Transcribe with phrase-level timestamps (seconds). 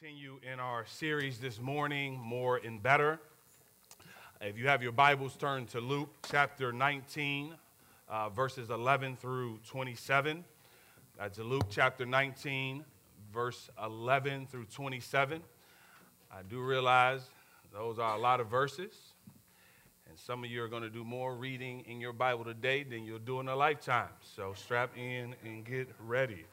[0.00, 3.20] continue in our series this morning, More and Better.
[4.40, 7.54] If you have your Bibles, turn to Luke chapter 19,
[8.08, 10.42] uh, verses 11 through 27.
[11.18, 12.82] That's Luke chapter 19,
[13.30, 15.42] verse 11 through 27.
[16.32, 17.20] I do realize
[17.70, 18.94] those are a lot of verses,
[20.08, 23.04] and some of you are going to do more reading in your Bible today than
[23.04, 24.08] you'll do in a lifetime.
[24.34, 26.46] So strap in and get ready.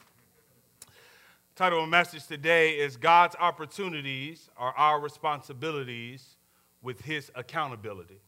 [1.58, 6.36] Title of message today is God's opportunities are our responsibilities
[6.82, 8.20] with his accountability.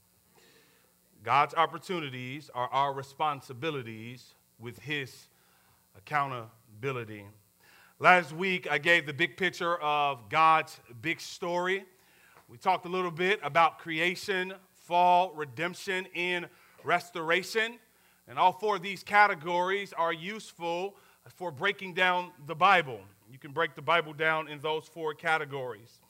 [1.23, 5.29] God's opportunities are our responsibilities with his
[5.97, 7.25] accountability.
[8.01, 11.85] Last week, I gave the big picture of God's big story.
[12.49, 16.49] We talked a little bit about creation, fall, redemption, and
[16.83, 17.79] restoration.
[18.27, 20.97] And all four of these categories are useful
[21.37, 22.99] for breaking down the Bible.
[23.31, 26.01] You can break the Bible down in those four categories.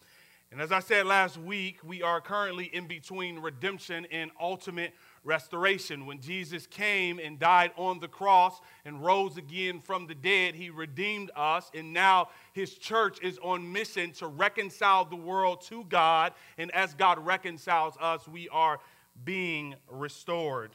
[0.51, 6.07] And as I said last week, we are currently in between redemption and ultimate restoration.
[6.07, 10.71] When Jesus came and died on the cross and rose again from the dead, he
[10.71, 16.33] redeemed us, and now his church is on mission to reconcile the world to God.
[16.59, 18.81] And as God reconciles us, we are
[19.25, 20.71] being restored.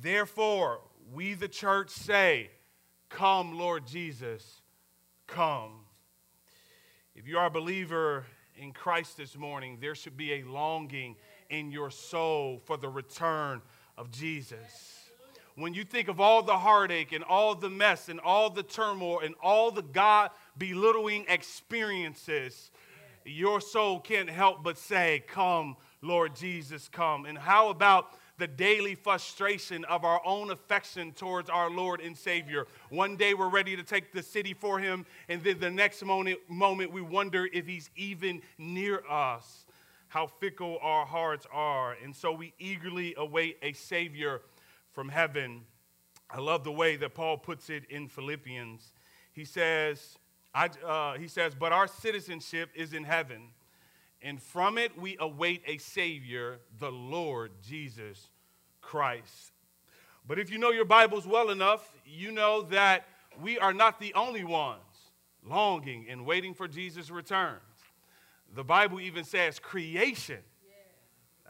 [0.00, 0.80] Therefore,
[1.12, 2.50] we, the church, say,
[3.10, 4.57] Come, Lord Jesus
[5.28, 5.84] come.
[7.14, 8.24] If you are a believer
[8.56, 11.14] in Christ this morning, there should be a longing
[11.50, 13.62] in your soul for the return
[13.96, 15.10] of Jesus.
[15.54, 19.20] When you think of all the heartache and all the mess and all the turmoil
[19.20, 22.70] and all the God belittling experiences,
[23.24, 27.26] your soul can't help but say, Come, Lord Jesus, come.
[27.26, 32.66] And how about the daily frustration of our own affection towards our Lord and Savior.
[32.88, 36.38] One day we're ready to take the city for Him, and then the next moment,
[36.48, 39.66] moment we wonder if He's even near us.
[40.06, 41.94] How fickle our hearts are.
[42.02, 44.40] And so we eagerly await a Savior
[44.92, 45.62] from heaven.
[46.30, 48.92] I love the way that Paul puts it in Philippians.
[49.32, 50.16] He says,
[50.54, 53.50] I, uh, he says, but our citizenship is in heaven
[54.22, 58.30] and from it we await a Savior, the Lord Jesus
[58.80, 59.52] Christ.
[60.26, 63.06] But if you know your Bibles well enough, you know that
[63.40, 64.82] we are not the only ones
[65.44, 67.56] longing and waiting for Jesus' return.
[68.54, 70.40] The Bible even says creation.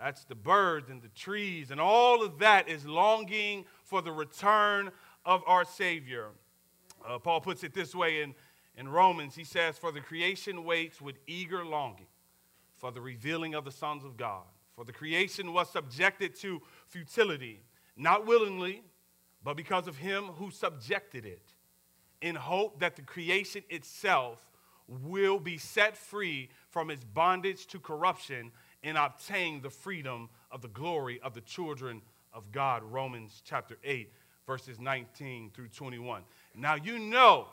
[0.01, 4.93] That's the birds and the trees, and all of that is longing for the return
[5.25, 6.29] of our Savior.
[7.05, 8.35] Uh, Paul puts it this way in,
[8.77, 9.35] in Romans.
[9.35, 12.07] He says, For the creation waits with eager longing
[12.79, 14.45] for the revealing of the sons of God.
[14.75, 17.63] For the creation was subjected to futility,
[17.97, 18.83] not willingly,
[19.43, 21.53] but because of him who subjected it,
[22.21, 24.45] in hope that the creation itself
[24.89, 28.51] will be set free from its bondage to corruption
[28.83, 32.01] and obtain the freedom of the glory of the children
[32.33, 32.83] of God.
[32.83, 34.13] Romans chapter 8,
[34.47, 36.23] verses 19 through 21.
[36.55, 37.49] Now you know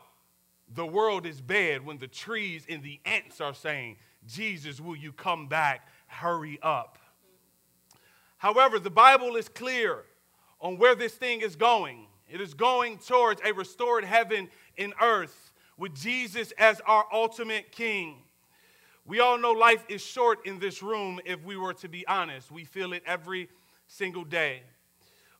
[0.72, 5.12] the world is bad when the trees and the ants are saying, Jesus, will you
[5.12, 5.88] come back?
[6.06, 6.98] Hurry up.
[8.38, 10.04] However, the Bible is clear
[10.60, 12.06] on where this thing is going.
[12.28, 18.22] It is going towards a restored heaven in earth with Jesus as our ultimate king.
[19.04, 22.50] We all know life is short in this room if we were to be honest.
[22.50, 23.48] We feel it every
[23.86, 24.62] single day.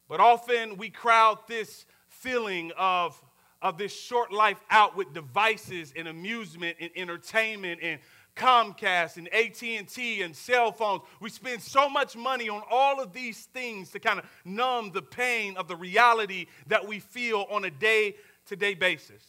[0.08, 3.20] But often we crowd this feeling of,
[3.60, 7.98] of this short life out with devices and amusement and entertainment and
[8.36, 11.02] Comcast and AT&T and cell phones.
[11.20, 15.02] We spend so much money on all of these things to kind of numb the
[15.02, 19.24] pain of the reality that we feel on a day-to-day basis.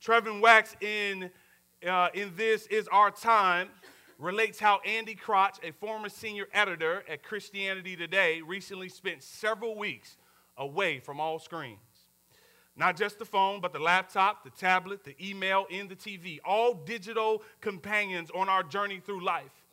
[0.00, 1.30] Trevin Wax in,
[1.86, 3.68] uh, in This Is Our Time
[4.18, 10.16] relates how Andy Crouch, a former senior editor at Christianity Today, recently spent several weeks
[10.56, 11.78] away from all screens.
[12.76, 16.74] Not just the phone, but the laptop, the tablet, the email, and the TV, all
[16.74, 19.66] digital companions on our journey through life.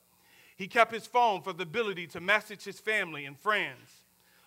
[0.58, 4.04] He kept his phone for the ability to message his family and friends.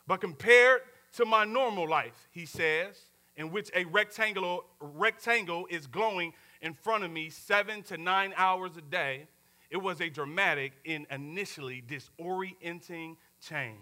[0.07, 0.83] But compared
[1.15, 3.01] to my normal life, he says,
[3.37, 8.77] in which a rectangle, rectangle is glowing in front of me seven to nine hours
[8.77, 9.27] a day,
[9.71, 13.79] it was a dramatic and initially disorienting change.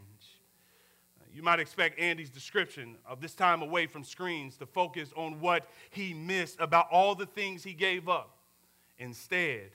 [1.33, 5.69] You might expect Andy's description of this time away from screens to focus on what
[5.91, 8.37] he missed about all the things he gave up.
[8.99, 9.71] Instead,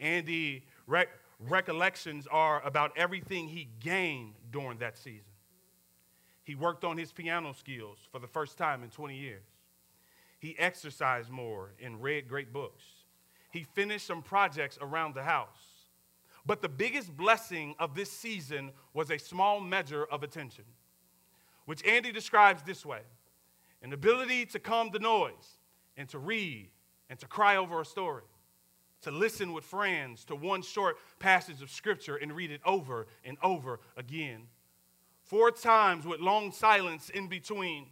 [0.00, 5.24] Andy rec- recollections are about everything he gained during that season.
[6.44, 9.44] He worked on his piano skills for the first time in 20 years.
[10.38, 12.84] He exercised more and read great books.
[13.50, 15.67] he finished some projects around the house.
[16.48, 20.64] But the biggest blessing of this season was a small measure of attention,
[21.66, 23.02] which Andy describes this way
[23.82, 25.58] an ability to calm the noise
[25.98, 26.70] and to read
[27.10, 28.22] and to cry over a story,
[29.02, 33.36] to listen with friends to one short passage of scripture and read it over and
[33.42, 34.44] over again.
[35.24, 37.88] Four times with long silence in between.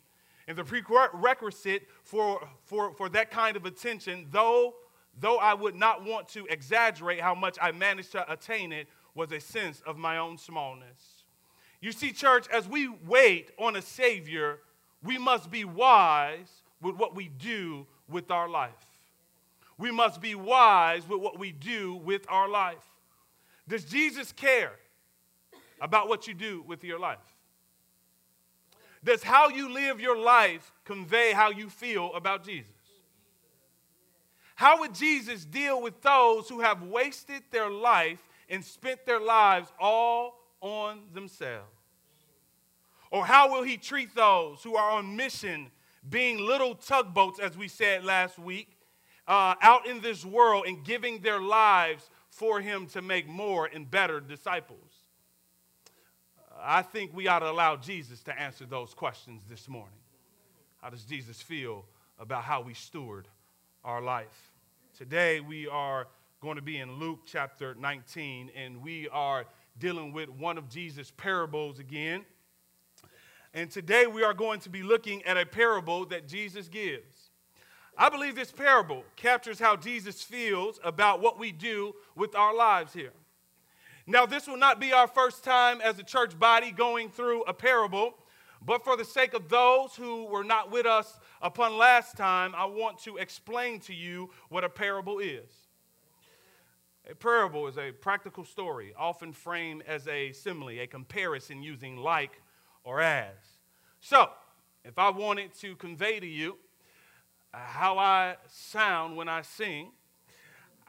[0.49, 4.77] And the prerequisite for, for, for that kind of attention, though,
[5.19, 9.33] though I would not want to exaggerate how much I managed to attain it, was
[9.33, 11.25] a sense of my own smallness.
[11.81, 14.59] You see, church, as we wait on a Savior,
[15.03, 18.73] we must be wise with what we do with our life.
[19.79, 22.85] We must be wise with what we do with our life.
[23.69, 24.73] Does Jesus care
[25.81, 27.19] about what you do with your life?
[29.05, 32.76] Does how you live your life convey how you feel about Jesus?
[34.57, 39.71] How would Jesus deal with those who have wasted their life and spent their lives
[39.79, 41.69] all on themselves?
[43.11, 45.71] Or how will he treat those who are on mission,
[46.09, 48.71] being little tugboats, as we said last week,
[49.29, 53.91] uh, out in this world and giving their lives for him to make more and
[53.91, 54.79] better disciples?
[56.59, 59.99] I think we ought to allow Jesus to answer those questions this morning.
[60.81, 61.85] How does Jesus feel
[62.19, 63.29] about how we steward
[63.87, 64.51] our life?
[64.99, 66.09] Today we are
[66.43, 69.47] going to be in Luke chapter 19, and we are
[69.79, 72.25] dealing with one of Jesus' parables again.
[73.55, 77.31] And today we are going to be looking at a parable that Jesus gives.
[77.97, 82.93] I believe this parable captures how Jesus feels about what we do with our lives
[82.93, 83.13] here.
[84.05, 87.55] Now, this will not be our first time as a church body going through a
[87.55, 88.15] parable,
[88.67, 92.65] but for the sake of those who were not with us upon last time, I
[92.65, 95.69] want to explain to you what a parable is.
[97.09, 102.43] A parable is a practical story, often framed as a simile, a comparison using like
[102.83, 103.37] or as.
[104.01, 104.31] So,
[104.85, 106.57] if I wanted to convey to you
[107.55, 109.93] uh, how I sound when I sing,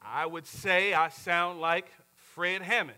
[0.01, 2.97] I would say I sound like Fred Hammond.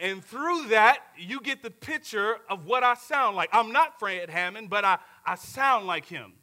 [0.00, 3.50] And through that, you get the picture of what I sound like.
[3.52, 6.34] I'm not Fred Hammond, but I, I sound like him.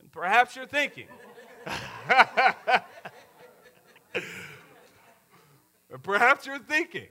[0.00, 1.08] And perhaps you're thinking,
[6.02, 7.08] perhaps you're thinking,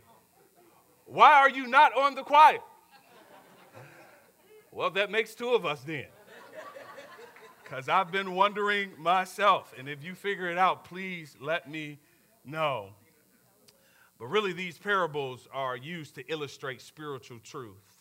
[1.06, 2.58] why are you not on the choir?
[4.72, 6.06] Well, that makes two of us then.
[7.64, 9.72] Because I've been wondering myself.
[9.78, 12.00] And if you figure it out, please let me
[12.44, 12.90] know.
[14.24, 17.98] But really, these parables are used to illustrate spiritual truth.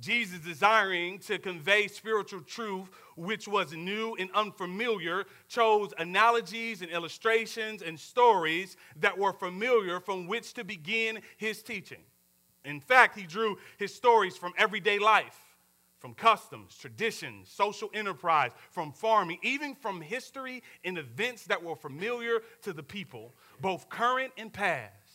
[0.00, 7.80] Jesus, desiring to convey spiritual truth, which was new and unfamiliar, chose analogies and illustrations
[7.80, 12.02] and stories that were familiar from which to begin his teaching.
[12.64, 15.38] In fact, he drew his stories from everyday life
[15.98, 22.42] from customs, traditions, social enterprise, from farming, even from history and events that were familiar
[22.62, 25.05] to the people, both current and past.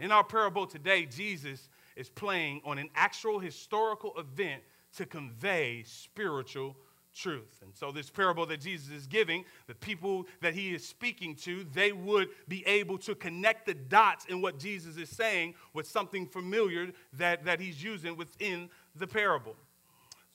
[0.00, 4.62] In our parable today, Jesus is playing on an actual historical event
[4.96, 6.74] to convey spiritual
[7.14, 7.58] truth.
[7.62, 11.66] And so, this parable that Jesus is giving, the people that he is speaking to,
[11.74, 16.26] they would be able to connect the dots in what Jesus is saying with something
[16.26, 16.88] familiar
[17.18, 19.54] that, that he's using within the parable.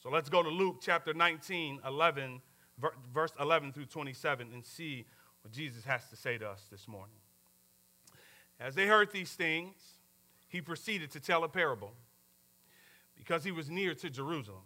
[0.00, 2.40] So let's go to Luke chapter 19, 11,
[3.12, 5.06] verse 11 through 27, and see
[5.42, 7.16] what Jesus has to say to us this morning.
[8.58, 9.74] As they heard these things,
[10.48, 11.92] he proceeded to tell a parable
[13.16, 14.62] because he was near to Jerusalem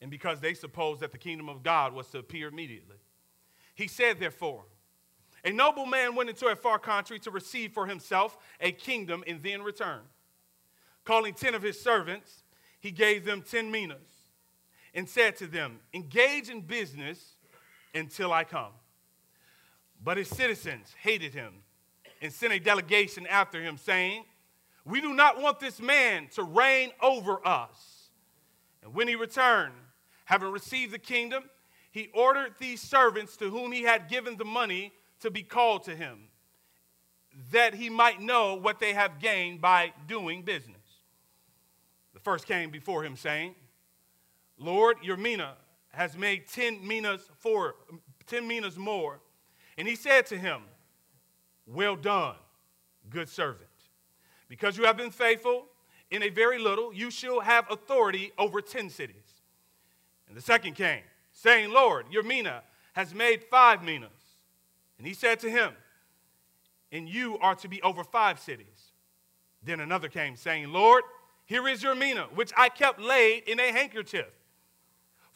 [0.00, 2.96] and because they supposed that the kingdom of God was to appear immediately.
[3.74, 4.64] He said, therefore,
[5.44, 9.42] a noble man went into a far country to receive for himself a kingdom and
[9.42, 10.00] then return.
[11.04, 12.42] Calling ten of his servants,
[12.80, 13.98] he gave them ten minas
[14.92, 17.36] and said to them, Engage in business
[17.94, 18.72] until I come.
[20.02, 21.62] But his citizens hated him
[22.26, 24.24] and sent a delegation after him, saying,
[24.84, 28.10] We do not want this man to reign over us.
[28.82, 29.74] And when he returned,
[30.24, 31.44] having received the kingdom,
[31.92, 35.94] he ordered these servants to whom he had given the money to be called to
[35.94, 36.28] him,
[37.52, 40.76] that he might know what they have gained by doing business.
[42.12, 43.54] The first came before him, saying,
[44.58, 45.54] Lord, your mina
[45.92, 47.76] has made 10 minas for
[48.26, 49.20] 10 minas more.
[49.78, 50.62] And he said to him,
[51.66, 52.36] Well done,
[53.10, 53.68] good servant.
[54.48, 55.66] Because you have been faithful
[56.10, 59.42] in a very little, you shall have authority over 10 cities.
[60.28, 64.10] And the second came, saying, Lord, your mina has made five minas.
[64.98, 65.72] And he said to him,
[66.92, 68.92] And you are to be over five cities.
[69.62, 71.02] Then another came, saying, Lord,
[71.44, 74.30] here is your mina, which I kept laid in a handkerchief.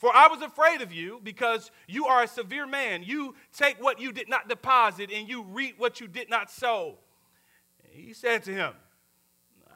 [0.00, 3.02] For I was afraid of you because you are a severe man.
[3.02, 6.96] You take what you did not deposit and you reap what you did not sow.
[7.90, 8.72] He said to him,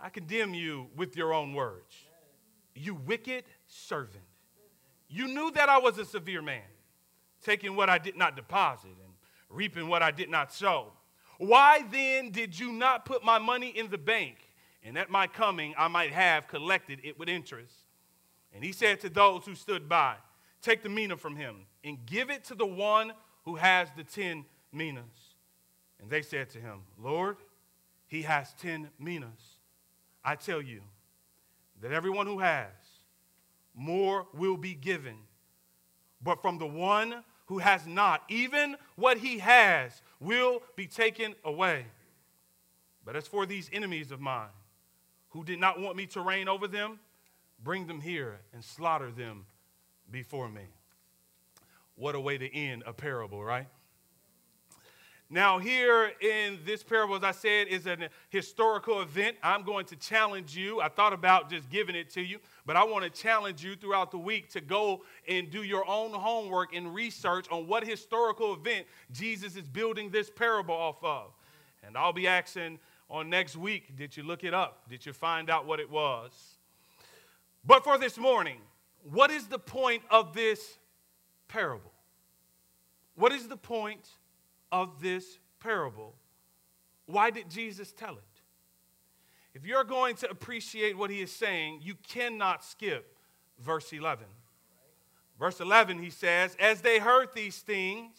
[0.02, 1.94] I condemn you with your own words.
[2.74, 4.24] You wicked servant.
[5.10, 6.62] You knew that I was a severe man,
[7.42, 9.12] taking what I did not deposit and
[9.50, 10.94] reaping what I did not sow.
[11.36, 14.38] Why then did you not put my money in the bank,
[14.82, 17.74] and at my coming I might have collected it with interest?
[18.54, 20.14] And he said to those who stood by,
[20.62, 23.12] Take the mina from him and give it to the one
[23.44, 25.34] who has the ten minas.
[26.00, 27.36] And they said to him, Lord,
[28.06, 29.58] he has ten minas.
[30.24, 30.80] I tell you
[31.82, 32.70] that everyone who has,
[33.74, 35.16] more will be given.
[36.22, 41.84] But from the one who has not, even what he has will be taken away.
[43.04, 44.48] But as for these enemies of mine,
[45.30, 47.00] who did not want me to reign over them,
[47.64, 49.46] bring them here and slaughter them
[50.10, 50.66] before me.
[51.96, 53.66] What a way to end a parable, right?
[55.30, 57.96] Now, here in this parable, as I said, is a
[58.28, 59.36] historical event.
[59.42, 60.80] I'm going to challenge you.
[60.80, 64.10] I thought about just giving it to you, but I want to challenge you throughout
[64.10, 68.86] the week to go and do your own homework and research on what historical event
[69.12, 71.32] Jesus is building this parable off of.
[71.86, 72.78] And I'll be asking
[73.08, 74.88] on next week did you look it up?
[74.88, 76.53] Did you find out what it was?
[77.66, 78.58] But for this morning,
[79.02, 80.78] what is the point of this
[81.48, 81.92] parable?
[83.14, 84.08] What is the point?
[84.74, 86.16] of this parable.
[87.06, 88.40] Why did Jesus tell it?
[89.54, 93.16] If you're going to appreciate what he is saying, you cannot skip
[93.60, 94.26] verse 11.
[95.38, 98.16] Verse 11, he says, As they heard these things,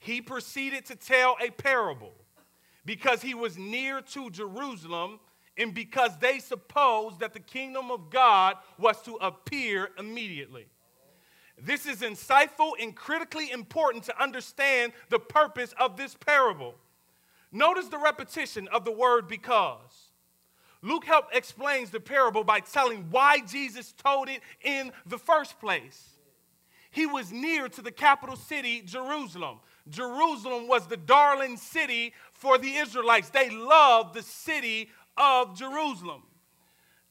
[0.00, 2.14] he proceeded to tell a parable
[2.84, 5.20] because he was near to Jerusalem
[5.56, 10.66] and because they supposed that the kingdom of God was to appear immediately.
[11.60, 16.74] This is insightful and critically important to understand the purpose of this parable.
[17.52, 20.10] Notice the repetition of the word because.
[20.80, 26.08] Luke help explains the parable by telling why Jesus told it in the first place.
[26.90, 29.60] He was near to the capital city, Jerusalem.
[29.88, 33.30] Jerusalem was the darling city for the Israelites.
[33.30, 36.22] They loved the city of Jerusalem.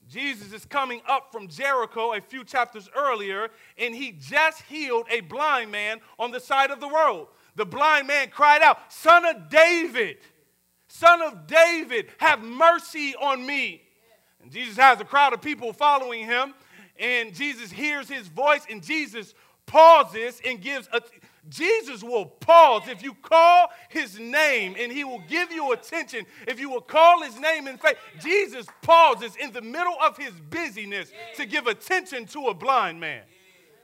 [0.10, 5.22] Jesus is coming up from Jericho a few chapters earlier, and he just healed a
[5.22, 7.28] blind man on the side of the road.
[7.56, 10.18] The blind man cried out, Son of David,
[10.88, 13.82] Son of David, have mercy on me.
[14.42, 16.56] And Jesus has a crowd of people following him,
[17.00, 19.34] and Jesus hears his voice, and Jesus
[19.66, 21.02] pauses and gives a,
[21.50, 26.26] Jesus will pause if you call his name and he will give you attention.
[26.48, 30.34] If you will call his name in faith, Jesus pauses in the middle of his
[30.50, 33.24] busyness to give attention to a blind man.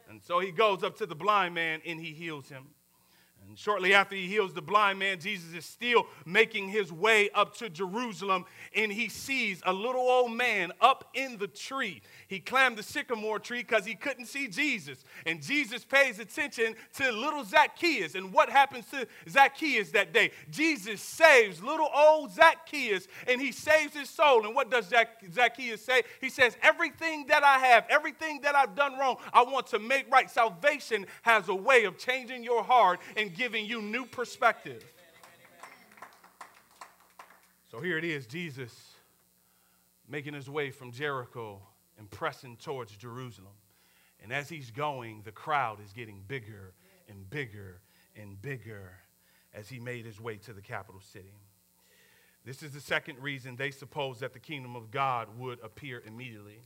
[0.09, 2.67] And so he goes up to the blind man and he heals him.
[3.57, 7.71] Shortly after he heals the blind man, Jesus is still making his way up to
[7.71, 8.45] Jerusalem
[8.75, 12.03] and he sees a little old man up in the tree.
[12.27, 15.03] He climbed the sycamore tree because he couldn't see Jesus.
[15.25, 18.13] And Jesus pays attention to little Zacchaeus.
[18.13, 20.29] And what happens to Zacchaeus that day?
[20.51, 24.45] Jesus saves little old Zacchaeus and he saves his soul.
[24.45, 24.93] And what does
[25.33, 26.03] Zacchaeus say?
[26.21, 30.11] He says, Everything that I have, everything that I've done wrong, I want to make
[30.11, 30.29] right.
[30.29, 34.83] Salvation has a way of changing your heart and giving you new perspective.
[37.71, 38.93] So here it is Jesus
[40.07, 41.61] making his way from Jericho
[41.97, 43.53] and pressing towards Jerusalem.
[44.21, 46.73] And as he's going, the crowd is getting bigger
[47.09, 47.81] and bigger
[48.15, 48.93] and bigger
[49.53, 51.33] as he made his way to the capital city.
[52.45, 56.61] This is the second reason they suppose that the kingdom of God would appear immediately.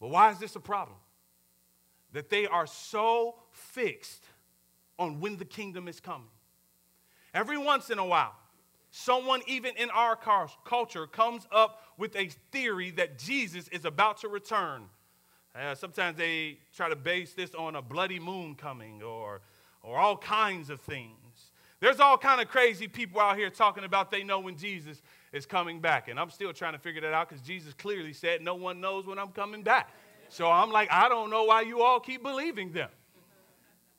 [0.00, 0.98] But why is this a problem?
[2.12, 4.24] That they are so fixed
[4.98, 6.28] on when the kingdom is coming.
[7.34, 8.34] Every once in a while,
[8.90, 10.16] someone, even in our
[10.64, 14.84] culture, comes up with a theory that Jesus is about to return.
[15.54, 19.40] Uh, sometimes they try to base this on a bloody moon coming or,
[19.82, 21.14] or all kinds of things.
[21.80, 25.00] There's all kind of crazy people out here talking about they know when Jesus
[25.32, 26.08] is coming back.
[26.08, 29.06] And I'm still trying to figure that out because Jesus clearly said, No one knows
[29.06, 29.90] when I'm coming back.
[30.28, 32.90] So I'm like, I don't know why you all keep believing them.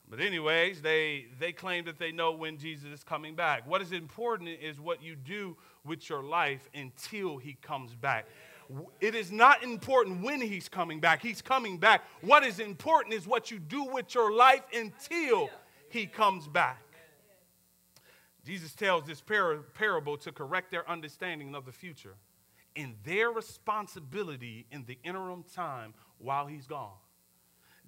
[0.10, 3.68] But anyways, they, they claim that they know when Jesus is coming back.
[3.68, 8.26] What is important is what you do with your life until he comes back.
[9.00, 11.22] It is not important when he's coming back.
[11.22, 12.04] He's coming back.
[12.22, 15.50] What is important is what you do with your life until
[15.90, 16.82] he comes back.
[18.46, 22.16] Jesus tells this par- parable to correct their understanding of the future
[22.76, 26.94] and their responsibility in the interim time while he's gone.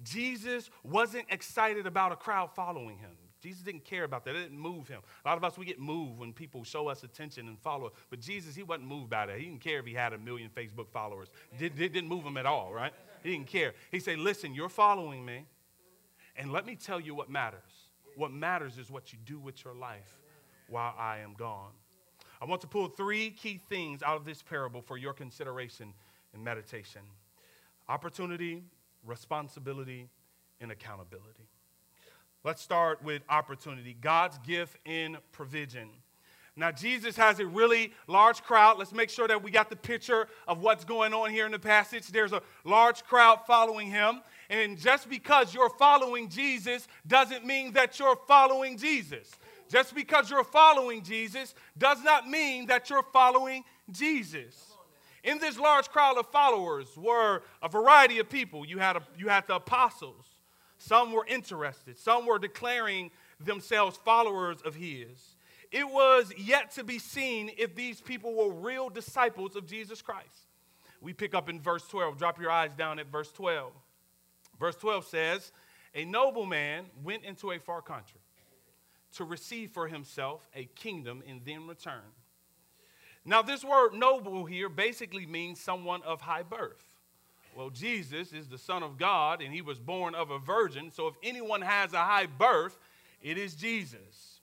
[0.03, 3.11] Jesus wasn't excited about a crowd following him.
[3.41, 4.35] Jesus didn't care about that.
[4.35, 5.01] It didn't move him.
[5.25, 7.91] A lot of us, we get moved when people show us attention and follow.
[8.11, 9.39] But Jesus, he wasn't moved by that.
[9.39, 11.29] He didn't care if he had a million Facebook followers.
[11.57, 12.93] Did, didn't move him at all, right?
[13.23, 13.73] He didn't care.
[13.91, 15.45] He said, Listen, you're following me.
[16.37, 17.59] And let me tell you what matters.
[18.15, 20.19] What matters is what you do with your life
[20.69, 21.71] while I am gone.
[22.39, 25.93] I want to pull three key things out of this parable for your consideration
[26.33, 27.01] and meditation
[27.91, 28.63] opportunity,
[29.05, 30.09] responsibility,
[30.61, 31.47] and accountability.
[32.43, 35.89] Let's start with opportunity God's gift in provision.
[36.55, 38.77] Now, Jesus has a really large crowd.
[38.77, 41.59] Let's make sure that we got the picture of what's going on here in the
[41.59, 42.07] passage.
[42.07, 44.21] There's a large crowd following him.
[44.49, 49.31] And just because you're following Jesus doesn't mean that you're following Jesus.
[49.69, 54.70] Just because you're following Jesus does not mean that you're following Jesus.
[55.23, 58.65] In this large crowd of followers were a variety of people.
[58.65, 60.25] You had, a, you had the apostles,
[60.77, 65.35] some were interested, some were declaring themselves followers of his.
[65.71, 70.47] It was yet to be seen if these people were real disciples of Jesus Christ.
[70.99, 72.17] We pick up in verse 12.
[72.17, 73.71] Drop your eyes down at verse 12.
[74.59, 75.51] Verse 12 says,
[75.95, 78.19] A nobleman went into a far country
[79.15, 82.03] to receive for himself a kingdom and then return.
[83.23, 86.83] Now, this word noble here basically means someone of high birth.
[87.55, 91.07] Well, Jesus is the Son of God and he was born of a virgin, so
[91.07, 92.77] if anyone has a high birth,
[93.21, 94.39] it is Jesus.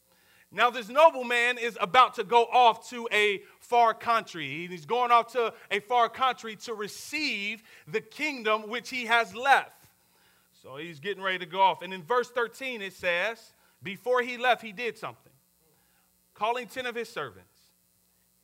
[0.51, 4.67] Now, this nobleman is about to go off to a far country.
[4.67, 9.89] He's going off to a far country to receive the kingdom which he has left.
[10.63, 11.83] So he's getting ready to go off.
[11.83, 15.33] And in verse 13, it says, before he left, he did something.
[16.35, 17.48] Calling 10 of his servants,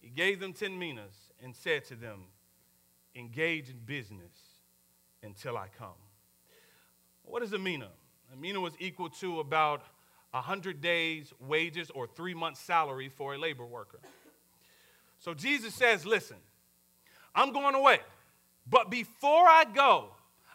[0.04, 2.24] he gave them 10 minas and said to them,
[3.16, 4.32] Engage in business
[5.22, 5.96] until I come.
[7.22, 7.88] What is a mina?
[8.30, 9.80] A mina was equal to about
[10.32, 14.00] 100 days' wages or three months' salary for a labor worker.
[15.20, 16.36] So Jesus says, Listen,
[17.34, 18.00] I'm going away,
[18.68, 20.10] but before I go,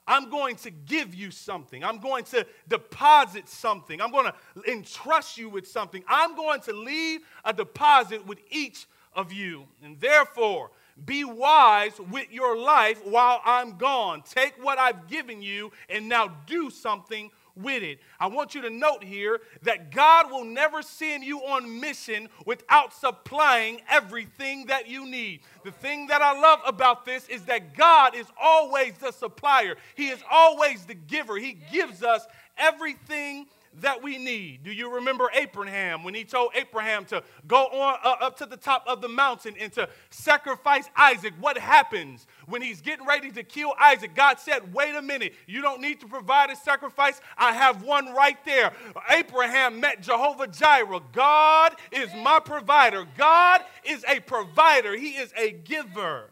[0.05, 1.83] I'm going to give you something.
[1.83, 3.99] I'm going to deposit something.
[3.99, 6.03] I'm going to entrust you with something.
[6.07, 9.65] I'm going to leave a deposit with each of you.
[9.83, 10.71] And therefore,
[11.05, 14.23] be wise with your life while I'm gone.
[14.23, 17.99] Take what I've given you and now do something with it.
[18.19, 22.93] I want you to note here that God will never send you on mission without
[22.93, 25.41] supplying everything that you need.
[25.63, 30.09] The thing that I love about this is that God is always the supplier, He
[30.09, 31.37] is always the giver.
[31.37, 32.25] He gives us
[32.57, 33.47] everything
[33.81, 34.63] that we need.
[34.63, 38.57] Do you remember Abraham when he told Abraham to go on uh, up to the
[38.57, 41.33] top of the mountain and to sacrifice Isaac?
[41.39, 44.15] What happens when he's getting ready to kill Isaac?
[44.15, 47.21] God said, Wait a minute, you don't need to provide a sacrifice.
[47.37, 48.73] I have one right there.
[49.09, 51.01] Abraham met Jehovah Jireh.
[51.13, 53.05] God is my provider.
[53.17, 56.29] God is a provider, He is a giver.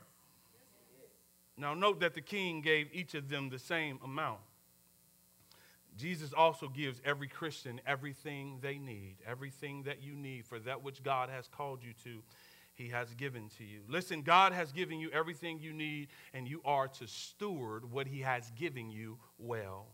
[1.59, 4.39] Now, note that the king gave each of them the same amount.
[5.97, 11.03] Jesus also gives every Christian everything they need, everything that you need for that which
[11.03, 12.21] God has called you to,
[12.75, 13.81] He has given to you.
[13.89, 18.21] Listen, God has given you everything you need, and you are to steward what He
[18.21, 19.87] has given you well.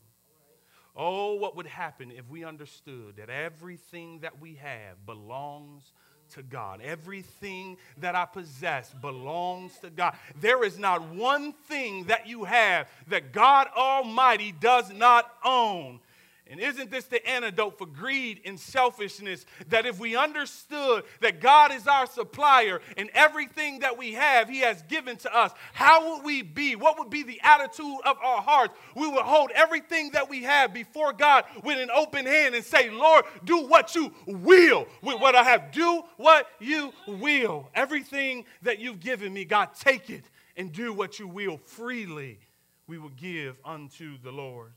[0.96, 5.92] Oh, what would happen if we understood that everything that we have belongs
[6.34, 6.82] to God.
[6.82, 10.16] Everything that I possess belongs to God.
[10.40, 16.00] There is not one thing that you have that God Almighty does not own.
[16.48, 19.46] And isn't this the antidote for greed and selfishness?
[19.70, 24.60] That if we understood that God is our supplier and everything that we have, He
[24.60, 26.76] has given to us, how would we be?
[26.76, 28.74] What would be the attitude of our hearts?
[28.96, 32.90] We would hold everything that we have before God with an open hand and say,
[32.90, 35.72] Lord, do what you will with what I have.
[35.72, 37.70] Do what you will.
[37.74, 40.26] Everything that you've given me, God, take it
[40.58, 42.40] and do what you will freely.
[42.86, 44.74] We will give unto the Lord.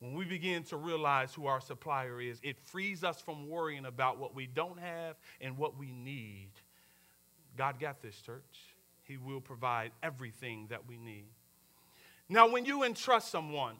[0.00, 4.18] When we begin to realize who our supplier is, it frees us from worrying about
[4.18, 6.48] what we don't have and what we need.
[7.56, 8.42] God got this, church.
[9.02, 11.26] He will provide everything that we need.
[12.28, 13.74] Now, when you entrust someone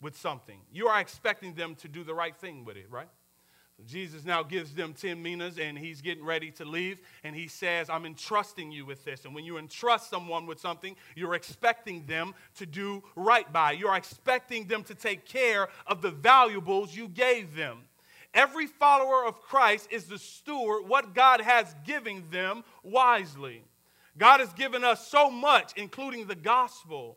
[0.00, 3.08] with something, you are expecting them to do the right thing with it, right?
[3.86, 7.00] Jesus now gives them 10 minas and he's getting ready to leave.
[7.24, 9.24] And he says, I'm entrusting you with this.
[9.24, 13.72] And when you entrust someone with something, you're expecting them to do right by.
[13.72, 17.82] You're expecting them to take care of the valuables you gave them.
[18.34, 23.62] Every follower of Christ is the steward what God has given them wisely.
[24.16, 27.16] God has given us so much, including the gospel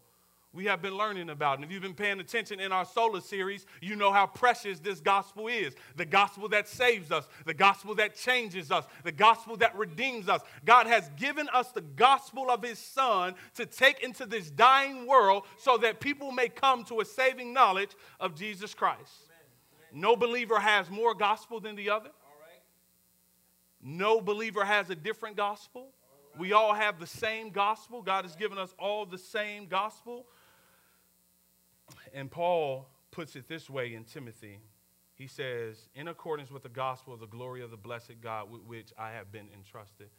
[0.56, 1.58] we have been learning about.
[1.58, 5.02] And if you've been paying attention in our solar series, you know how precious this
[5.02, 5.76] gospel is.
[5.98, 10.42] The gospel that saves us, the gospel that changes us, the gospel that redeems us.
[10.64, 15.44] God has given us the gospel of his son to take into this dying world
[15.58, 17.92] so that people may come to a saving knowledge
[18.22, 19.12] of Jesus Christ.
[19.92, 22.12] No believer has more gospel than the other.
[23.82, 25.90] No believer has a different gospel.
[26.38, 28.02] We all have the same gospel.
[28.02, 30.26] God has given us all the same gospel.
[32.14, 34.60] And Paul puts it this way in Timothy.
[35.16, 38.62] He says, in accordance with the gospel of the glory of the blessed God with
[38.64, 40.10] which I have been entrusted.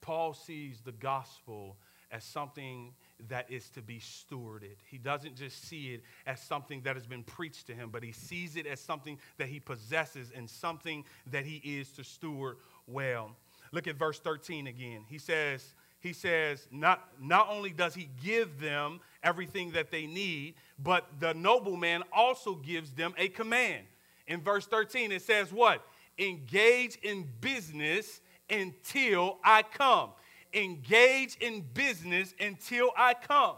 [0.00, 1.76] Paul sees the gospel
[2.10, 2.92] as something
[3.28, 4.76] that is to be stewarded.
[4.84, 8.12] He doesn't just see it as something that has been preached to him, but he
[8.12, 13.30] sees it as something that he possesses and something that he is to steward well.
[13.72, 15.04] Look at verse 13 again.
[15.08, 20.54] He says, he says, not, not only does he give them everything that they need,
[20.82, 23.84] but the nobleman also gives them a command.
[24.26, 25.86] In verse 13, it says, What?
[26.18, 30.10] Engage in business until I come.
[30.52, 33.56] Engage in business until I come.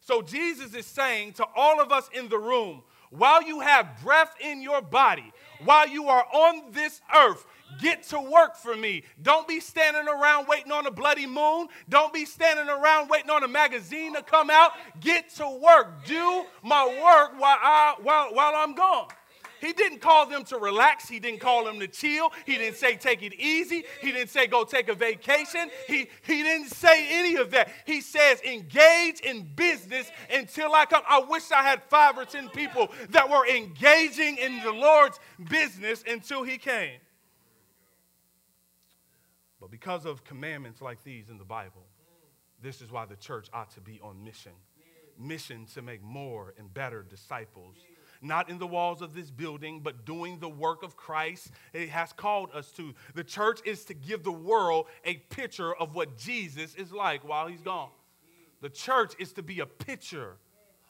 [0.00, 4.34] So Jesus is saying to all of us in the room, while you have breath
[4.40, 5.32] in your body,
[5.64, 7.44] while you are on this earth,
[7.80, 9.04] Get to work for me.
[9.22, 11.68] Don't be standing around waiting on a bloody moon.
[11.88, 14.72] Don't be standing around waiting on a magazine to come out.
[15.00, 16.04] Get to work.
[16.04, 19.08] Do my work while, I, while, while I'm gone.
[19.60, 21.08] He didn't call them to relax.
[21.08, 22.32] He didn't call them to chill.
[22.46, 23.84] He didn't say take it easy.
[24.00, 25.70] He didn't say go take a vacation.
[25.86, 27.70] He, he didn't say any of that.
[27.84, 31.02] He says engage in business until I come.
[31.08, 36.02] I wish I had five or ten people that were engaging in the Lord's business
[36.08, 36.98] until he came.
[39.70, 41.86] Because of commandments like these in the Bible,
[42.62, 44.52] this is why the church ought to be on mission.
[45.18, 47.76] Mission to make more and better disciples.
[48.22, 52.12] Not in the walls of this building, but doing the work of Christ it has
[52.12, 52.94] called us to.
[53.14, 57.46] The church is to give the world a picture of what Jesus is like while
[57.46, 57.90] he's gone.
[58.60, 60.36] The church is to be a picture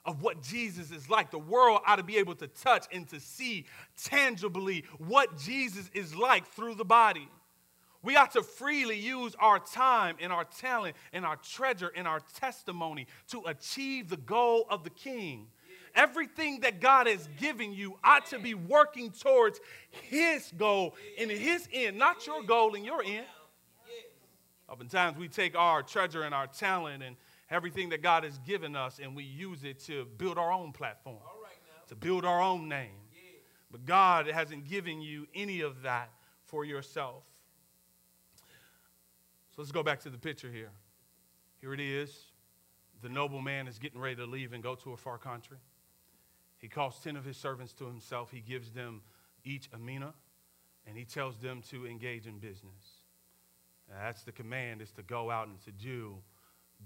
[0.05, 1.31] of what Jesus is like.
[1.31, 3.67] The world ought to be able to touch and to see
[4.03, 7.29] tangibly what Jesus is like through the body.
[8.03, 12.21] We ought to freely use our time and our talent and our treasure and our
[12.35, 15.49] testimony to achieve the goal of the king.
[15.95, 19.61] Everything that God has given you ought to be working towards
[19.91, 23.27] his goal and his end, not your goal and your end.
[24.69, 27.17] Oftentimes we take our treasure and our talent and
[27.51, 31.19] everything that God has given us and we use it to build our own platform,
[31.89, 32.93] to build our own name.
[33.71, 36.11] But God hasn't given you any of that
[36.45, 37.25] for yourself.
[39.61, 40.71] Let's go back to the picture here.
[41.61, 42.33] Here it is.
[43.03, 45.59] The nobleman is getting ready to leave and go to a far country.
[46.57, 48.31] He calls 10 of his servants to himself.
[48.31, 49.03] He gives them
[49.45, 50.15] each a mina,
[50.87, 53.03] and he tells them to engage in business.
[53.91, 56.15] Now, that's the command is to go out and to do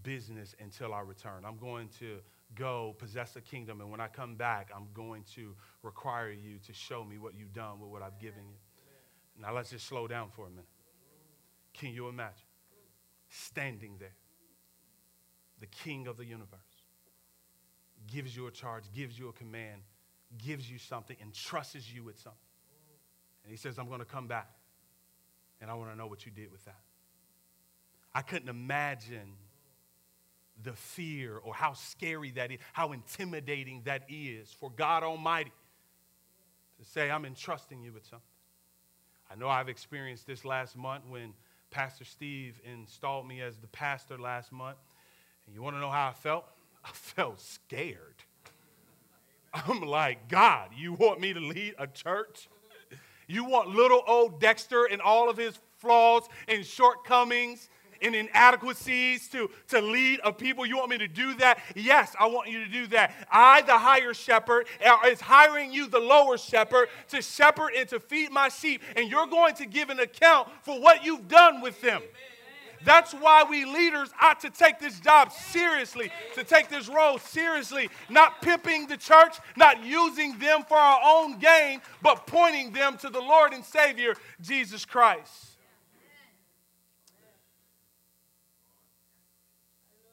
[0.03, 1.45] business until I return.
[1.47, 2.19] I'm going to
[2.57, 6.73] go possess a kingdom, and when I come back, I'm going to require you to
[6.73, 8.57] show me what you've done with what I've given you.
[9.41, 10.67] Now, let's just slow down for a minute.
[11.73, 12.44] Can you imagine?
[13.35, 14.15] Standing there.
[15.61, 16.61] The king of the universe
[18.07, 19.83] gives you a charge, gives you a command,
[20.39, 22.39] gives you something, and trusts you with something.
[23.45, 24.51] And he says, I'm going to come back,
[25.61, 26.81] and I want to know what you did with that.
[28.15, 29.35] I couldn't imagine
[30.63, 35.53] the fear or how scary that is, how intimidating that is for God Almighty
[36.79, 38.29] to say, I'm entrusting you with something.
[39.31, 41.33] I know I've experienced this last month when
[41.75, 44.77] Pastor Steve installed me as the pastor last month.
[45.45, 46.45] And you want to know how I felt?
[46.85, 48.15] I felt scared.
[49.53, 52.49] I'm like, God, you want me to lead a church?
[53.27, 57.69] You want little old Dexter and all of his flaws and shortcomings
[58.03, 60.67] and inadequacies to, to lead a people.
[60.67, 61.59] You want me to do that?
[61.75, 63.13] Yes, I want you to do that.
[63.31, 68.01] I, the higher shepherd, uh, is hiring you, the lower shepherd, to shepherd and to
[68.01, 68.83] feed my sheep.
[68.97, 72.03] And you're going to give an account for what you've done with them.
[72.85, 77.89] That's why we leaders ought to take this job seriously, to take this role seriously,
[78.11, 83.09] not pimping the church, not using them for our own gain, but pointing them to
[83.09, 85.54] the Lord and Savior, Jesus Christ.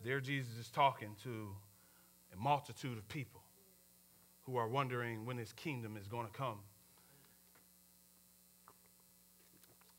[0.03, 1.49] There, Jesus is talking to
[2.33, 3.41] a multitude of people
[4.43, 6.59] who are wondering when his kingdom is going to come.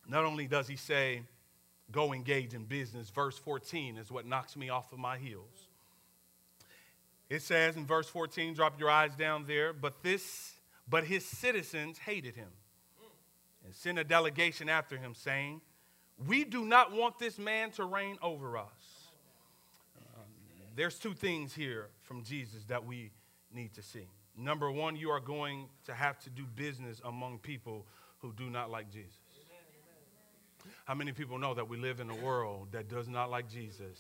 [0.08, 1.22] Not only does he say,
[1.92, 5.68] go engage in business, verse 14 is what knocks me off of my heels.
[7.30, 10.52] It says in verse 14, drop your eyes down there, but this,
[10.88, 12.50] but his citizens hated him
[13.64, 15.60] and sent a delegation after him, saying,
[16.26, 18.82] We do not want this man to reign over us.
[20.74, 23.11] There's two things here from Jesus that we
[23.52, 24.08] need to see.
[24.37, 27.87] Number one, you are going to have to do business among people
[28.18, 29.18] who do not like Jesus.
[30.85, 33.98] How many people know that we live in a world that does not like Jesus?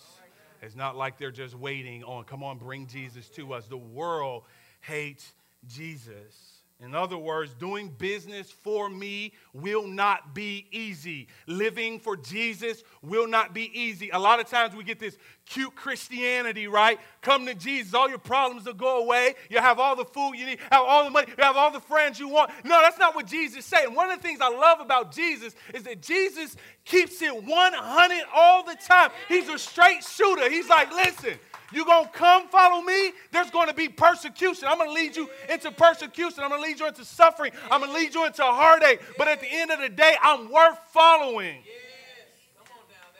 [0.62, 3.66] It's not like they're just waiting on, come on, bring Jesus to us.
[3.66, 4.44] The world
[4.80, 5.34] hates
[5.66, 6.61] Jesus.
[6.80, 11.28] In other words, doing business for me will not be easy.
[11.46, 14.10] Living for Jesus will not be easy.
[14.10, 16.98] A lot of times we get this cute Christianity, right?
[17.20, 19.34] Come to Jesus, all your problems will go away.
[19.48, 21.80] You have all the food you need, have all the money, you have all the
[21.80, 22.50] friends you want.
[22.64, 23.84] No, that's not what Jesus said.
[23.84, 28.22] And one of the things I love about Jesus is that Jesus keeps it 100
[28.34, 29.10] all the time.
[29.28, 30.50] He's a straight shooter.
[30.50, 31.38] He's like, listen,
[31.74, 34.68] you're going to come follow me, there's going to be persecution.
[34.68, 36.42] I'm going to lead you into persecution.
[36.42, 37.52] I'm going to lead you into suffering.
[37.70, 39.00] I'm going to lead you into heartache.
[39.18, 41.62] But at the end of the day, I'm worth following.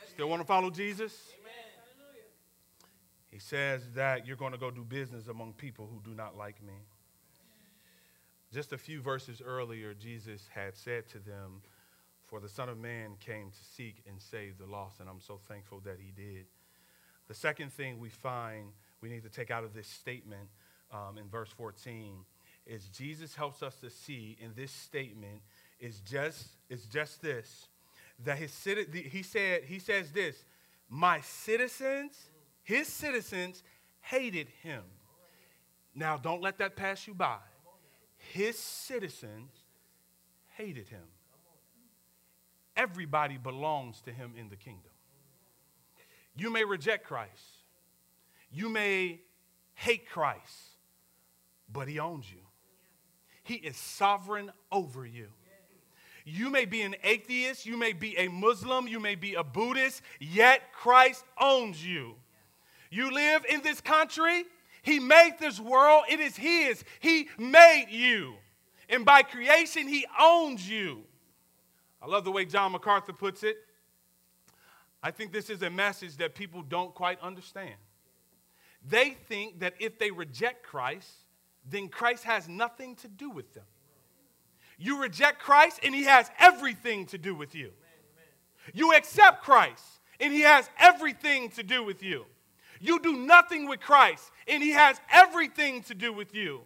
[0.08, 1.32] Still want to follow Jesus?
[3.30, 6.62] He says that you're going to go do business among people who do not like
[6.62, 6.74] me.
[8.52, 11.62] Just a few verses earlier, Jesus had said to them,
[12.24, 15.38] For the Son of Man came to seek and save the lost, and I'm so
[15.48, 16.44] thankful that he did.
[17.28, 20.48] The second thing we find we need to take out of this statement
[20.92, 22.14] um, in verse 14
[22.66, 25.40] is Jesus helps us to see in this statement
[25.80, 27.66] is just is just this
[28.24, 30.44] that his he said he says this
[30.88, 32.28] my citizens
[32.62, 33.62] his citizens
[34.00, 34.82] hated him.
[35.94, 37.38] Now don't let that pass you by.
[38.16, 39.50] His citizens
[40.56, 41.02] hated him.
[42.76, 44.91] Everybody belongs to him in the kingdom
[46.36, 47.30] you may reject Christ.
[48.50, 49.20] You may
[49.74, 50.76] hate Christ,
[51.72, 52.40] but He owns you.
[53.42, 55.28] He is sovereign over you.
[56.24, 60.02] You may be an atheist, you may be a Muslim, you may be a Buddhist,
[60.20, 62.14] yet Christ owns you.
[62.90, 64.44] You live in this country,
[64.82, 66.84] He made this world, it is His.
[67.00, 68.34] He made you.
[68.88, 71.02] And by creation, He owns you.
[72.00, 73.56] I love the way John MacArthur puts it.
[75.02, 77.74] I think this is a message that people don't quite understand.
[78.88, 81.10] They think that if they reject Christ,
[81.68, 83.64] then Christ has nothing to do with them.
[84.78, 87.70] You reject Christ, and He has everything to do with you.
[88.74, 89.84] You accept Christ,
[90.20, 92.26] and He has everything to do with you.
[92.80, 96.62] You do nothing with Christ, and He has everything to do with you.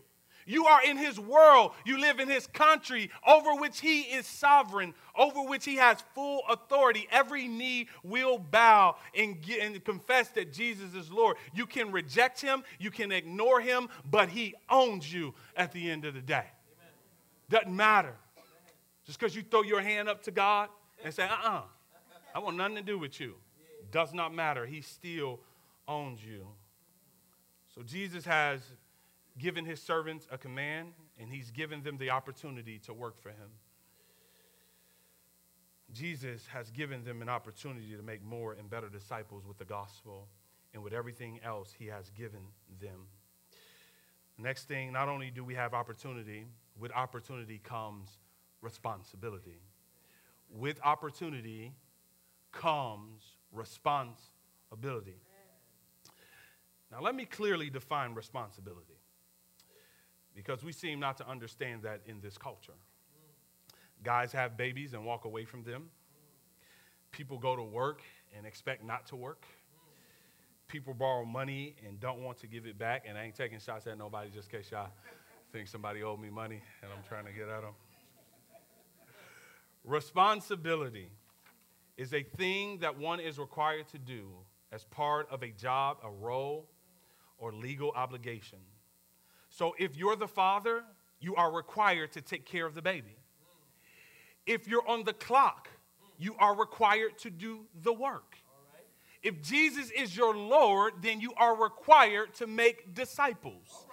[0.47, 1.73] You are in his world.
[1.85, 6.43] You live in his country over which he is sovereign, over which he has full
[6.49, 7.09] authority.
[7.11, 11.37] Every knee will bow and, get, and confess that Jesus is Lord.
[11.53, 16.05] You can reject him, you can ignore him, but he owns you at the end
[16.05, 16.47] of the day.
[17.51, 18.15] Doesn't matter.
[19.05, 20.69] Just because you throw your hand up to God
[21.05, 21.63] and say, uh uh-uh, uh
[22.35, 23.35] I want nothing to do with you.
[23.91, 24.67] Does not matter.
[24.67, 25.41] He still
[25.89, 26.47] owns you.
[27.75, 28.61] So Jesus has
[29.39, 33.51] given his servants a command, and he's given them the opportunity to work for him.
[35.93, 40.27] Jesus has given them an opportunity to make more and better disciples with the gospel
[40.75, 42.41] and with everything else he has given
[42.81, 43.07] them.
[44.39, 46.47] Next thing, not only do we have opportunity,
[46.79, 48.19] with opportunity comes
[48.61, 49.61] responsibility.
[50.51, 51.73] With opportunity
[52.53, 53.23] comes
[53.53, 55.21] responsibility.
[56.91, 58.96] Now, let me clearly define responsibility
[60.37, 62.75] because we seem not to understand that in this culture.
[64.05, 65.85] Guys have babies and walk away from them.
[67.11, 68.03] People go to work
[68.37, 69.47] and expect not to work.
[70.69, 73.07] People borrow money and don't want to give it back.
[73.09, 74.91] And I ain't taking shots at nobody just in case y'all
[75.53, 77.73] think somebody owed me money and I'm trying to get at them.
[79.85, 81.11] Responsibility
[81.97, 84.29] is a thing that one is required to do
[84.71, 86.69] as part of a job, a role,
[87.39, 88.59] or legal obligation
[89.57, 90.85] so if you're the father,
[91.19, 93.17] you are required to take care of the baby.
[94.45, 95.71] If you're on the clock,
[96.19, 98.37] you are required to do the work.
[99.23, 103.87] If Jesus is your Lord, then you are required to make disciples.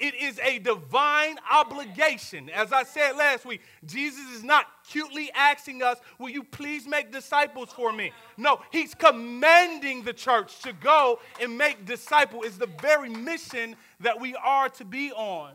[0.00, 2.48] It is a divine obligation.
[2.48, 7.12] As I said last week, Jesus is not cutely asking us, Will you please make
[7.12, 8.10] disciples for me?
[8.38, 12.46] No, he's commanding the church to go and make disciples.
[12.46, 15.52] It's the very mission that we are to be on.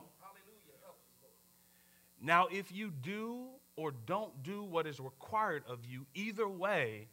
[2.21, 7.07] Now, if you do or don't do what is required of you, either way,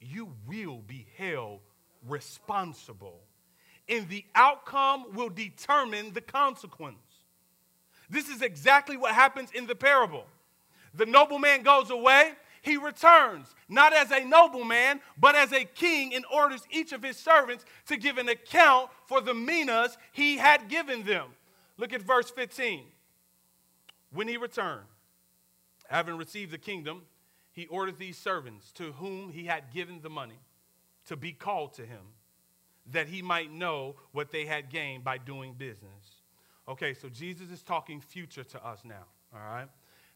[0.00, 1.60] you will be held
[2.08, 3.20] responsible.
[3.88, 6.98] And the outcome will determine the consequence.
[8.08, 10.26] This is exactly what happens in the parable.
[10.94, 16.24] The nobleman goes away, he returns, not as a nobleman, but as a king, and
[16.32, 21.02] orders each of his servants to give an account for the minas he had given
[21.02, 21.28] them.
[21.76, 22.84] Look at verse 15.
[24.12, 24.86] When he returned,
[25.88, 27.02] having received the kingdom,
[27.50, 30.38] he ordered these servants to whom he had given the money
[31.06, 32.00] to be called to him,
[32.90, 36.22] that he might know what they had gained by doing business.
[36.68, 39.68] Okay, so Jesus is talking future to us now, all right?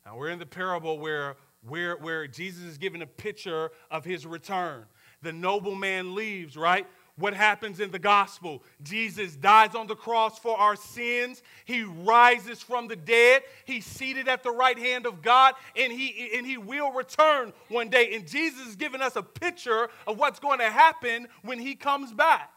[0.05, 4.27] Now we're in the parable where, where, where Jesus is giving a picture of his
[4.27, 4.85] return.
[5.23, 6.87] The nobleman leaves, right?
[7.19, 8.63] What happens in the gospel?
[8.83, 11.43] Jesus dies on the cross for our sins.
[11.65, 13.43] He rises from the dead.
[13.65, 17.89] He's seated at the right hand of God, and he, and he will return one
[17.89, 18.15] day.
[18.15, 22.13] And Jesus is giving us a picture of what's going to happen when he comes
[22.13, 22.56] back.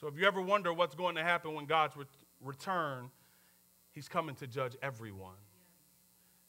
[0.00, 2.06] So if you ever wonder what's going to happen when God's re-
[2.40, 3.10] return,
[3.92, 5.36] he's coming to judge everyone.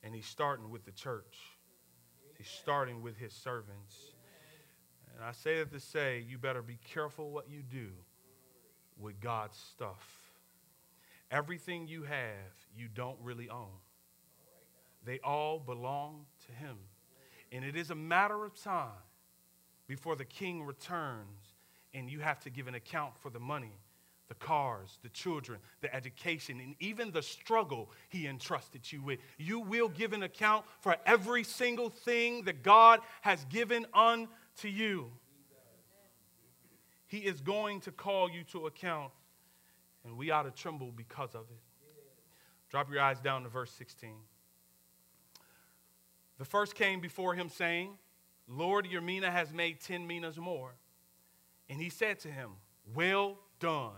[0.04, 1.38] And he's starting with the church,
[2.38, 4.14] he's starting with his servants.
[5.14, 7.90] And I say that to say, you better be careful what you do
[8.98, 10.32] with God's stuff.
[11.30, 13.68] Everything you have, you don't really own.
[15.04, 16.78] They all belong to Him.
[17.52, 18.90] And it is a matter of time
[19.88, 21.51] before the king returns
[21.93, 23.73] and you have to give an account for the money
[24.32, 29.19] the cars, the children, the education, and even the struggle he entrusted you with.
[29.38, 35.12] You will give an account for every single thing that God has given unto you.
[37.08, 39.12] He is going to call you to account,
[40.06, 41.60] and we ought to tremble because of it.
[42.69, 44.12] Drop your eyes down to verse 16.
[46.38, 47.97] The first came before him, saying,
[48.47, 50.75] Lord, your mina has made 10 minas more.
[51.71, 52.51] And he said to him,
[52.93, 53.93] Well done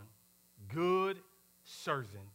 [0.74, 1.20] good
[1.64, 2.30] servant.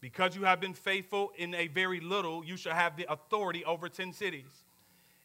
[0.00, 3.88] Because you have been faithful in a very little, you shall have the authority over
[3.88, 4.64] 10 cities.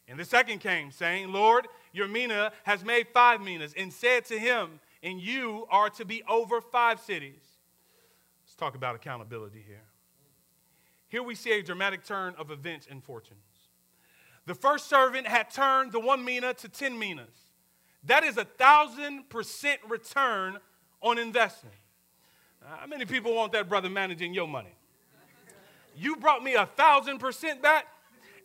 [0.06, 4.38] And the second came, saying, Lord, your mina has made five minas, and said to
[4.38, 7.40] him, And you are to be over five cities.
[8.44, 9.84] Let's talk about accountability here.
[11.08, 13.38] Here we see a dramatic turn of events and fortunes.
[14.44, 17.43] The first servant had turned the one mina to 10 minas.
[18.06, 20.58] That is a thousand percent return
[21.00, 21.76] on investment.
[22.62, 24.74] How many people want that brother managing your money?
[25.96, 27.86] You brought me a thousand percent back.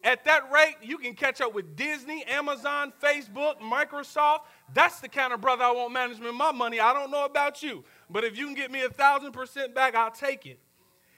[0.02, 4.40] At that rate, you can catch up with Disney, Amazon, Facebook, Microsoft.
[4.74, 6.80] That's the kind of brother I want management my money.
[6.80, 9.96] I don't know about you, but if you can get me a thousand percent back,
[9.96, 10.60] I'll take it.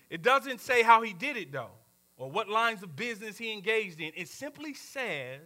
[0.10, 1.72] It doesn't say how he did it though,
[2.18, 4.12] or what lines of business he engaged in.
[4.16, 5.42] It simply says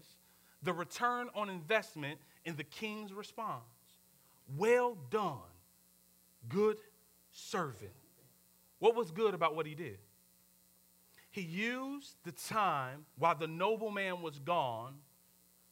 [0.64, 3.64] the return on investment in the king's response.
[4.58, 5.40] Well done,
[6.48, 6.78] good
[7.32, 7.92] servant.
[8.80, 9.98] What was good about what he did?
[11.32, 14.94] He used the time while the nobleman was gone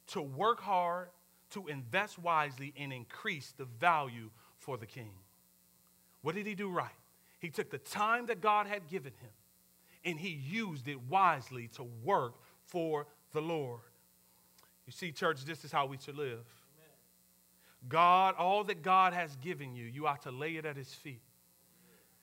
[0.07, 1.09] to work hard,
[1.51, 5.11] to invest wisely, and increase the value for the king.
[6.21, 6.89] What did he do right?
[7.39, 9.29] He took the time that God had given him
[10.05, 13.81] and he used it wisely to work for the Lord.
[14.85, 16.43] You see, church, this is how we should live.
[17.89, 21.21] God, all that God has given you, you ought to lay it at his feet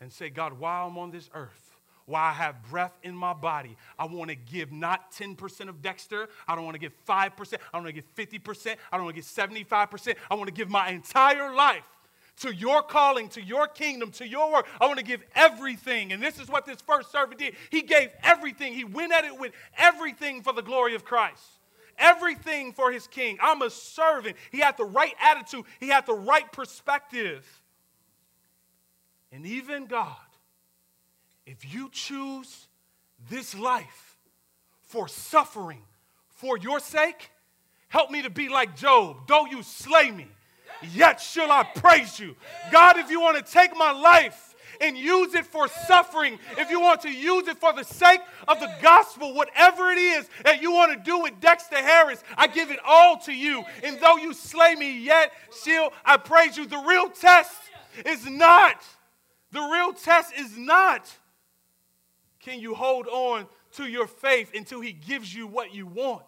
[0.01, 1.71] and say, God, while I'm on this earth,
[2.07, 6.29] while I have breath in my body, I want to give not 10% of Dexter.
[6.49, 7.55] I don't want to give 5%.
[7.55, 8.77] I don't want to give 50%.
[8.91, 10.17] I don't want to give 75%.
[10.31, 11.85] I want to give my entire life
[12.39, 14.67] to your calling, to your kingdom, to your work.
[14.81, 16.13] I want to give everything.
[16.13, 17.55] And this is what this first servant did.
[17.71, 18.73] He gave everything.
[18.73, 21.43] He went at it with everything for the glory of Christ.
[22.01, 23.39] Everything for his king.
[23.41, 24.37] I'm a servant.
[24.51, 27.47] He had the right attitude, he had the right perspective.
[29.33, 30.17] And even God,
[31.47, 32.67] if you choose
[33.29, 34.17] this life
[34.83, 35.83] for suffering
[36.29, 37.31] for your sake,
[37.89, 39.29] help me to be like Job.
[39.29, 40.27] Though you slay me,
[40.93, 42.35] yet shall I praise you.
[42.73, 44.50] God, if you want to take my life
[44.81, 48.61] and use it for suffering, if you want to use it for the sake of
[48.61, 52.71] the gospel, whatever it is that you want to do with Dexter Harris, I give
[52.71, 53.65] it all to you.
[53.83, 55.33] And though you slay me, yet
[55.65, 56.67] shall I praise you.
[56.67, 57.53] The real test
[58.05, 58.83] is not
[59.53, 61.11] the real test is not
[62.41, 66.25] can you hold on to your faith until he gives you what you want.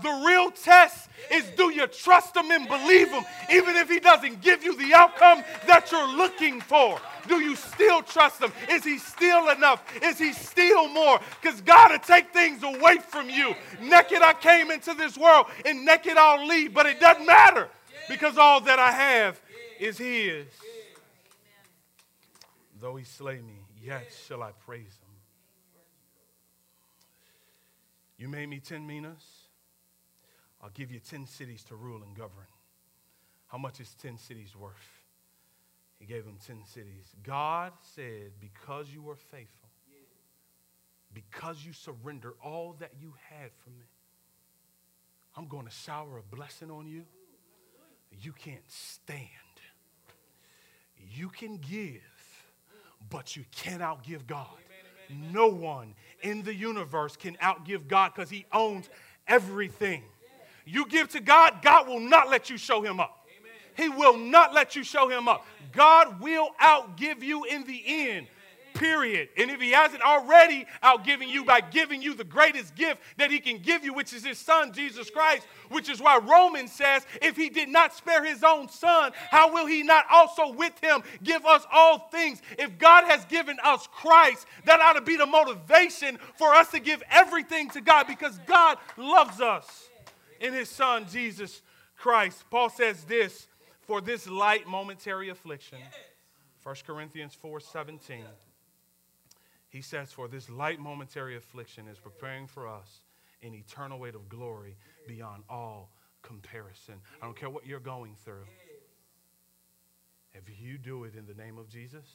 [0.00, 4.40] The real test is do you trust him and believe him, even if he doesn't
[4.40, 6.98] give you the outcome that you're looking for?
[7.28, 8.52] Do you still trust him?
[8.70, 9.82] Is he still enough?
[10.02, 11.20] Is he still more?
[11.40, 13.54] Because God will take things away from you.
[13.80, 17.68] Naked I came into this world, and naked I'll leave, but it doesn't matter
[18.08, 19.40] because all that I have
[19.78, 20.46] is his.
[22.80, 25.12] Though he slay me, yet shall I praise him.
[28.18, 29.41] You made me 10 minas.
[30.62, 32.46] I'll give you 10 cities to rule and govern.
[33.46, 34.72] How much is 10 cities worth?
[35.98, 37.14] He gave him 10 cities.
[37.22, 39.68] God said, because you were faithful,
[41.12, 43.86] because you surrender all that you had for me,
[45.36, 47.04] I'm going to shower a blessing on you.
[48.20, 49.28] You can't stand.
[51.14, 52.00] You can give,
[53.10, 54.46] but you can't outgive God.
[55.10, 58.88] No one in the universe can outgive God because He owns
[59.26, 60.02] everything.
[60.64, 63.26] You give to God, God will not let you show Him up.
[63.76, 65.46] He will not let you show Him up.
[65.72, 68.26] God will outgive you in the end
[68.74, 69.28] period.
[69.36, 73.38] And if he hasn't already outgiven you by giving you the greatest gift that he
[73.38, 77.36] can give you, which is his son, Jesus Christ, which is why Romans says, if
[77.36, 81.44] he did not spare his own son, how will he not also with him give
[81.46, 82.42] us all things?
[82.58, 86.80] If God has given us Christ, that ought to be the motivation for us to
[86.80, 89.88] give everything to God because God loves us
[90.42, 91.62] in his son, Jesus
[91.96, 92.44] Christ.
[92.50, 93.46] Paul says this
[93.80, 95.78] for this light momentary affliction.
[96.62, 98.24] 1 Corinthians 4 17.
[99.68, 103.00] He says, For this light momentary affliction is preparing for us
[103.42, 104.76] an eternal weight of glory
[105.08, 105.90] beyond all
[106.22, 106.94] comparison.
[107.20, 108.44] I don't care what you're going through.
[110.34, 112.06] If you do it in the name of Jesus,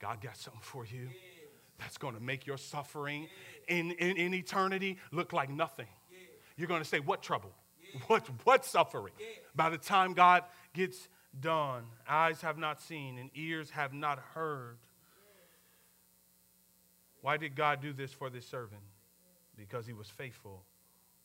[0.00, 1.08] God got something for you
[1.78, 3.28] that's going to make your suffering
[3.68, 5.86] in, in, in eternity look like nothing.
[6.60, 7.50] You're going to say, What trouble?
[8.06, 9.14] What, what suffering?
[9.56, 11.08] By the time God gets
[11.40, 14.76] done, eyes have not seen and ears have not heard
[17.22, 18.82] why did God do this for this servant?
[19.56, 20.64] Because he was faithful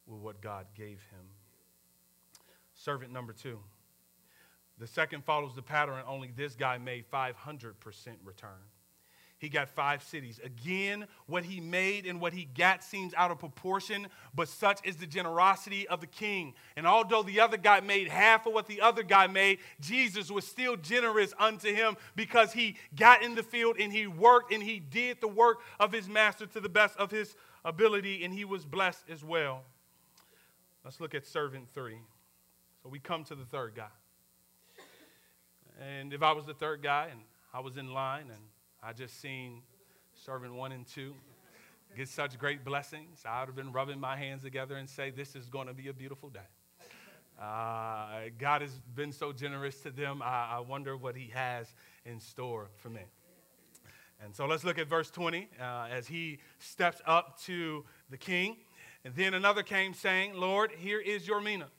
[0.06, 1.26] with what God gave him.
[2.74, 3.60] Servant number two.
[4.78, 7.34] The second follows the pattern, only this guy made 500%
[8.26, 8.50] return.
[9.46, 10.40] He got five cities.
[10.44, 14.96] Again, what he made and what he got seems out of proportion, but such is
[14.96, 16.56] the generosity of the king.
[16.76, 20.48] And although the other guy made half of what the other guy made, Jesus was
[20.48, 24.80] still generous unto him because he got in the field and he worked and he
[24.80, 28.66] did the work of his master to the best of his ability, and he was
[28.66, 29.62] blessed as well.
[30.84, 32.00] Let's look at servant three.
[32.82, 33.94] So we come to the third guy.
[35.80, 37.20] And if I was the third guy and
[37.54, 38.42] I was in line and
[38.88, 39.64] I just seen
[40.14, 41.16] servant one and two
[41.98, 43.24] get such great blessings.
[43.28, 45.88] I would have been rubbing my hands together and say, This is going to be
[45.88, 46.40] a beautiful day.
[47.42, 50.22] Uh, God has been so generous to them.
[50.22, 51.74] I, I, wonder what He has
[52.06, 53.02] in store for me.
[54.24, 58.56] And so let's look at verse 20 uh, as he steps up to the king.
[59.04, 61.70] And then another came saying, Lord, here is your mina,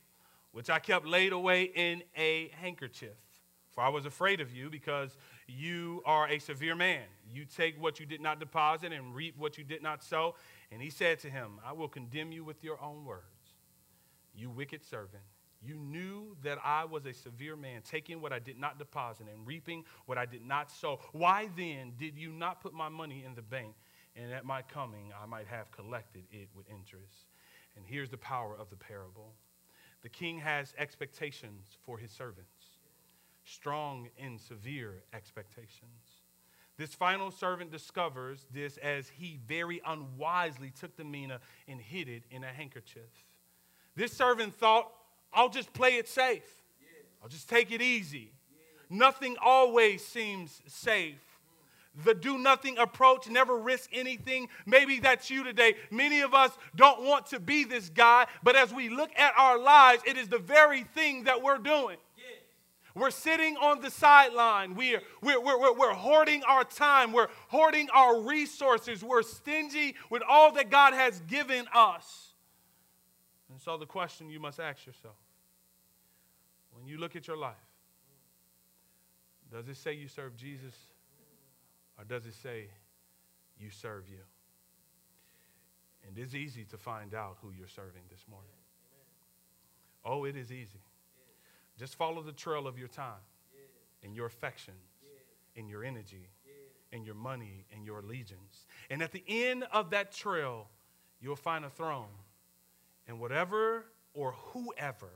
[0.50, 3.14] which I kept laid away in a handkerchief.
[3.70, 5.16] For I was afraid of you because
[5.48, 7.02] you are a severe man.
[7.32, 10.34] You take what you did not deposit and reap what you did not sow.
[10.72, 13.24] And he said to him, I will condemn you with your own words.
[14.34, 15.22] You wicked servant.
[15.62, 19.46] You knew that I was a severe man, taking what I did not deposit and
[19.46, 21.00] reaping what I did not sow.
[21.12, 23.74] Why then did you not put my money in the bank,
[24.14, 27.30] and at my coming I might have collected it with interest?
[27.76, 29.32] And here's the power of the parable
[30.02, 32.52] the king has expectations for his servants
[33.46, 36.22] strong and severe expectations.
[36.76, 42.24] This final servant discovers this as he very unwisely took the mina and hid it
[42.30, 43.08] in a handkerchief.
[43.94, 44.92] This servant thought,
[45.32, 46.44] I'll just play it safe.
[47.22, 48.32] I'll just take it easy.
[48.90, 51.22] Nothing always seems safe.
[52.04, 54.48] The do nothing approach, never risk anything.
[54.66, 55.76] Maybe that's you today.
[55.90, 59.58] Many of us don't want to be this guy, but as we look at our
[59.58, 61.96] lives, it is the very thing that we're doing.
[62.96, 64.74] We're sitting on the sideline.
[64.74, 67.12] We're, we're, we're, we're, hoarding our time.
[67.12, 69.04] We're hoarding our resources.
[69.04, 72.32] We're stingy with all that God has given us.
[73.50, 75.16] And so, the question you must ask yourself
[76.72, 77.54] when you look at your life,
[79.52, 80.74] does it say you serve Jesus
[81.98, 82.68] or does it say
[83.60, 84.24] you serve you?
[86.08, 88.48] And it's easy to find out who you're serving this morning.
[90.02, 90.80] Oh, it is easy.
[91.78, 93.22] Just follow the trail of your time
[94.02, 94.76] and your affections
[95.56, 96.28] and your energy
[96.92, 98.66] and your money and your allegiance.
[98.90, 100.68] And at the end of that trail,
[101.20, 102.08] you'll find a throne
[103.06, 105.10] And whatever or whoever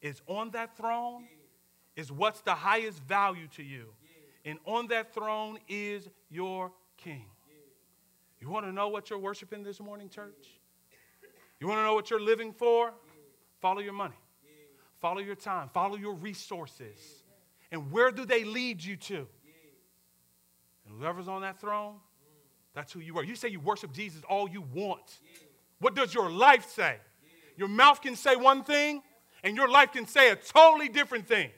[0.00, 1.24] is on that throne
[1.96, 3.86] is what's the highest value to you.
[4.44, 7.26] And on that throne is your king.
[8.40, 10.60] You want to know what you're worshiping this morning, church?
[11.60, 12.92] You want to know what you're living for?
[13.60, 14.14] Follow your money,
[15.00, 17.22] follow your time, follow your resources.
[17.70, 19.26] And where do they lead you to?
[20.86, 21.96] And whoever's on that throne,
[22.74, 23.24] that's who you are.
[23.24, 25.18] You say you worship Jesus all you want.
[25.80, 26.96] What does your life say?
[27.56, 29.02] Your mouth can say one thing,
[29.42, 31.50] and your life can say a totally different thing.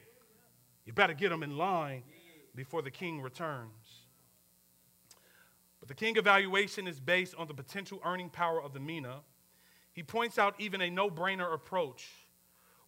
[0.84, 2.03] You better get them in line
[2.55, 4.07] before the king returns.
[5.78, 9.20] But the king evaluation is based on the potential earning power of the mina.
[9.93, 12.09] He points out even a no brainer approach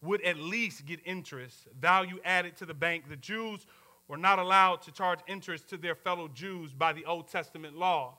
[0.02, 3.08] would at least get interest, value added to the bank.
[3.08, 3.66] The Jews
[4.08, 8.18] were not allowed to charge interest to their fellow Jews by the Old Testament law,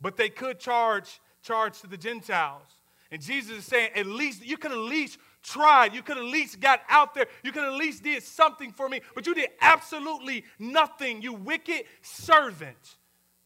[0.00, 2.68] but they could charge charge to the Gentiles.
[3.10, 5.94] And Jesus is saying, at least you could at least tried.
[5.94, 7.26] You could at least got out there.
[7.42, 11.22] You could at least did something for me, but you did absolutely nothing.
[11.22, 12.96] You wicked servant.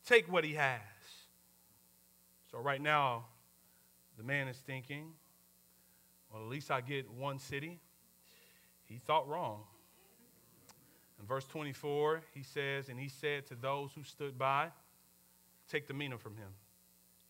[0.05, 0.81] Take what he has.
[2.51, 3.27] So right now,
[4.19, 5.13] the man is thinking,
[6.33, 7.79] well, at least I get one city.
[8.85, 9.65] He thought wrong.
[11.21, 14.69] In verse 24, he says, And he said to those who stood by,
[15.69, 16.49] Take the mina from him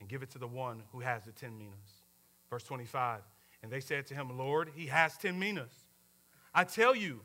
[0.01, 2.03] and give it to the one who has the ten minas.
[2.49, 3.21] Verse 25,
[3.63, 5.73] And they said to him, Lord, he has ten minas.
[6.55, 7.21] I tell you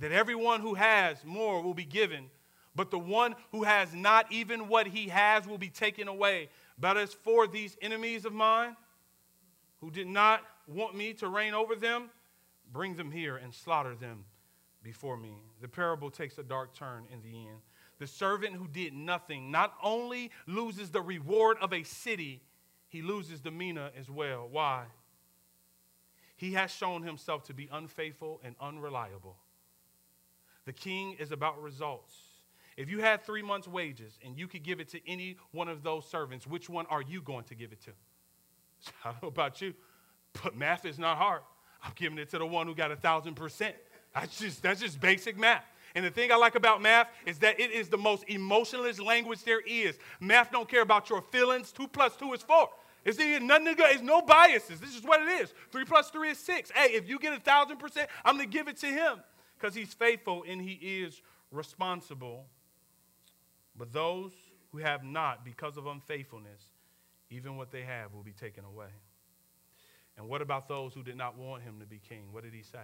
[0.00, 2.30] that everyone who has more will be given,
[2.74, 6.48] but the one who has not even what he has will be taken away.
[6.78, 8.76] But as for these enemies of mine,
[9.80, 12.10] who did not want me to reign over them,
[12.72, 14.24] bring them here and slaughter them
[14.82, 15.36] before me.
[15.60, 17.58] The parable takes a dark turn in the end.
[17.98, 22.42] The servant who did nothing not only loses the reward of a city,
[22.88, 24.48] he loses the mina as well.
[24.50, 24.84] Why?
[26.36, 29.36] He has shown himself to be unfaithful and unreliable.
[30.66, 32.14] The king is about results.
[32.76, 35.82] If you had three months' wages and you could give it to any one of
[35.82, 37.90] those servants, which one are you going to give it to?
[39.04, 39.72] I don't know about you,
[40.42, 41.42] but math is not hard.
[41.82, 43.76] I'm giving it to the one who got a thousand percent.
[44.14, 45.64] That's just that's just basic math.
[45.94, 49.42] And the thing I like about math is that it is the most emotionless language
[49.44, 49.98] there is.
[50.20, 51.72] Math don't care about your feelings.
[51.72, 52.68] Two plus two is four.
[53.04, 53.74] It's nothing.
[53.78, 54.80] It's no biases.
[54.80, 55.54] This is what it is.
[55.70, 56.70] Three plus three is six.
[56.70, 59.20] Hey, if you get a thousand percent, I'm gonna give it to him
[59.58, 62.46] because he's faithful and he is responsible.
[63.78, 64.32] But those
[64.72, 66.62] who have not, because of unfaithfulness,
[67.30, 68.88] even what they have will be taken away.
[70.16, 72.28] And what about those who did not want him to be king?
[72.32, 72.78] What did he say?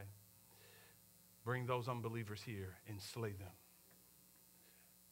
[1.45, 3.51] Bring those unbelievers here and slay them.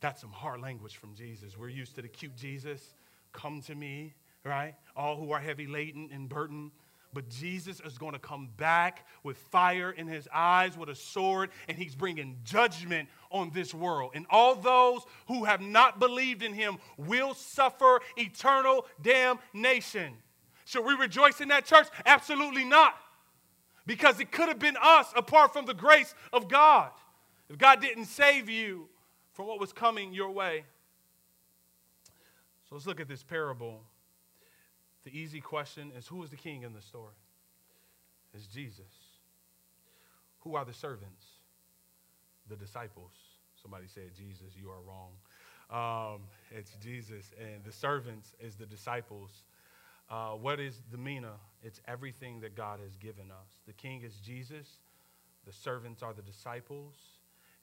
[0.00, 1.56] That's some hard language from Jesus.
[1.58, 2.94] We're used to the cute Jesus.
[3.32, 4.14] Come to me,
[4.44, 4.74] right?
[4.96, 6.70] All who are heavy laden and burdened.
[7.12, 11.50] But Jesus is going to come back with fire in his eyes, with a sword,
[11.68, 14.12] and he's bringing judgment on this world.
[14.14, 20.14] And all those who have not believed in him will suffer eternal damnation.
[20.70, 21.88] Should we rejoice in that church?
[22.06, 22.94] Absolutely not.
[23.86, 26.92] Because it could have been us apart from the grace of God.
[27.48, 28.88] If God didn't save you
[29.32, 30.62] from what was coming your way.
[32.68, 33.80] So let's look at this parable.
[35.02, 37.14] The easy question is who is the king in the story?
[38.32, 38.94] It's Jesus.
[40.42, 41.24] Who are the servants?
[42.48, 43.10] The disciples.
[43.60, 46.14] Somebody said, Jesus, you are wrong.
[46.14, 46.20] Um,
[46.52, 47.32] it's Jesus.
[47.40, 49.42] And the servants is the disciples.
[50.10, 51.32] Uh, what is the mina?
[51.62, 53.48] It's everything that God has given us.
[53.66, 54.78] The king is Jesus,
[55.46, 56.94] the servants are the disciples.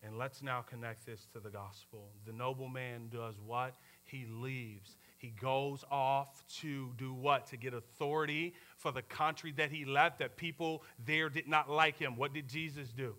[0.03, 2.11] And let's now connect this to the gospel.
[2.27, 3.73] The nobleman does what?
[4.03, 4.95] He leaves.
[5.17, 7.47] He goes off to do what?
[7.47, 11.97] To get authority for the country that he left, that people there did not like
[11.97, 12.15] him.
[12.15, 13.15] What did Jesus do?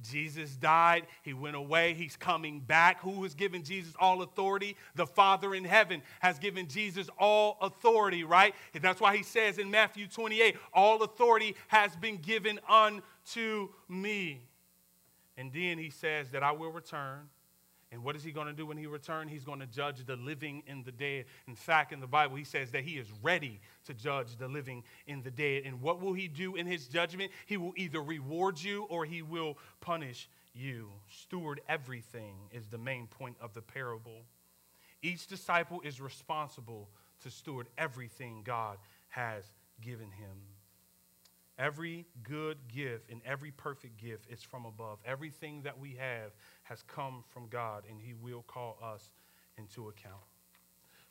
[0.00, 1.06] Jesus died.
[1.22, 1.94] He went away.
[1.94, 3.00] He's coming back.
[3.02, 4.76] Who has given Jesus all authority?
[4.94, 8.54] The Father in heaven has given Jesus all authority, right?
[8.80, 14.48] That's why he says in Matthew 28 all authority has been given unto me.
[15.36, 17.28] And then he says that I will return
[17.92, 19.30] and what is he going to do when he returns?
[19.30, 21.26] He's going to judge the living and the dead.
[21.46, 24.82] In fact, in the Bible, he says that he is ready to judge the living
[25.06, 25.64] and the dead.
[25.66, 27.30] And what will he do in his judgment?
[27.44, 30.88] He will either reward you or he will punish you.
[31.10, 34.22] Steward everything is the main point of the parable.
[35.02, 36.88] Each disciple is responsible
[37.22, 38.78] to steward everything God
[39.10, 39.44] has
[39.82, 40.51] given him.
[41.62, 44.98] Every good gift and every perfect gift is from above.
[45.06, 46.32] Everything that we have
[46.64, 49.12] has come from God, and He will call us
[49.56, 50.24] into account.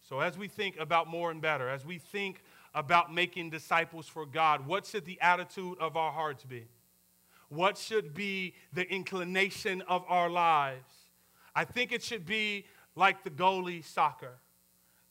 [0.01, 2.43] So, as we think about more and better, as we think
[2.75, 6.65] about making disciples for God, what should the attitude of our hearts be?
[7.47, 10.93] What should be the inclination of our lives?
[11.55, 14.33] I think it should be like the goalie soccer,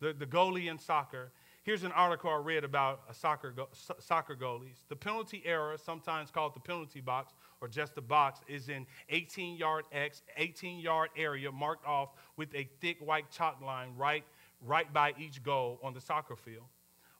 [0.00, 1.32] the, the goalie in soccer.
[1.70, 3.68] Here's an article I read about soccer, go,
[4.00, 4.78] soccer goalies.
[4.88, 9.56] The penalty area, sometimes called the penalty box or just the box, is an 18
[9.56, 14.24] yard X, 18 yard area marked off with a thick white chalk line right,
[14.60, 16.64] right by each goal on the soccer field.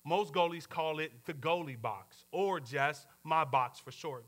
[0.05, 4.25] Most goalies call it the goalie box or just my box for short.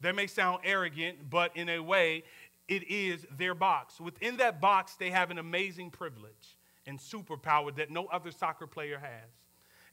[0.00, 2.24] That may sound arrogant, but in a way,
[2.68, 4.00] it is their box.
[4.00, 6.56] Within that box, they have an amazing privilege
[6.86, 9.28] and superpower that no other soccer player has.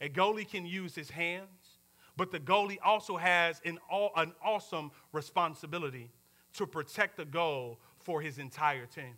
[0.01, 1.79] A goalie can use his hands,
[2.17, 3.79] but the goalie also has an,
[4.15, 6.11] an awesome responsibility
[6.53, 9.15] to protect the goal for his entire team.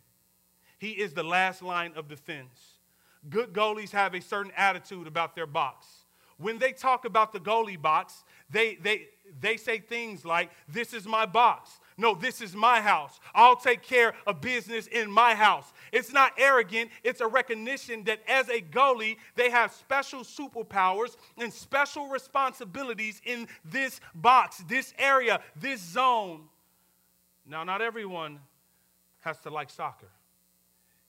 [0.79, 2.79] He is the last line of defense.
[3.29, 5.87] Good goalies have a certain attitude about their box.
[6.37, 9.07] When they talk about the goalie box, they, they,
[9.39, 11.79] they say things like, This is my box.
[11.99, 13.19] No, this is my house.
[13.33, 15.73] I'll take care of business in my house.
[15.91, 21.51] It's not arrogant, it's a recognition that as a goalie, they have special superpowers and
[21.51, 26.43] special responsibilities in this box, this area, this zone.
[27.47, 28.39] Now, not everyone
[29.21, 30.11] has to like soccer,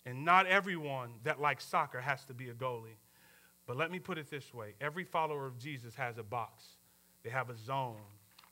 [0.07, 2.97] and not everyone that likes soccer has to be a goalie.
[3.67, 6.65] But let me put it this way every follower of Jesus has a box,
[7.23, 7.97] they have a zone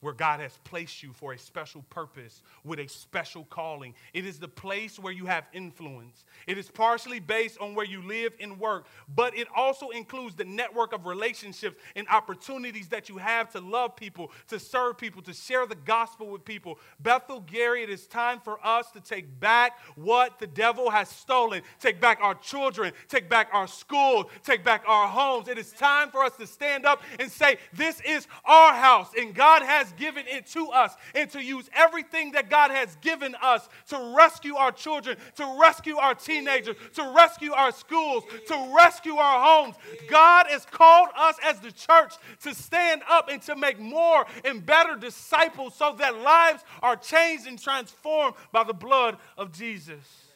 [0.07, 3.93] where God has placed you for a special purpose with a special calling.
[4.15, 6.25] It is the place where you have influence.
[6.47, 8.87] It is partially based on where you live and work,
[9.17, 13.97] but it also includes the network of relationships and opportunities that you have to love
[13.97, 16.79] people, to serve people, to share the gospel with people.
[17.01, 21.63] Bethel Gary, it is time for us to take back what the devil has stolen.
[21.81, 25.49] Take back our children, take back our schools, take back our homes.
[25.49, 29.35] It is time for us to stand up and say, This is our house, and
[29.35, 33.69] God has given it to us and to use everything that God has given us
[33.89, 39.45] to rescue our children, to rescue our teenagers, to rescue our schools, to rescue our
[39.45, 39.77] homes.
[40.09, 44.65] God has called us as the church to stand up and to make more and
[44.65, 50.27] better disciples so that lives are changed and transformed by the blood of Jesus.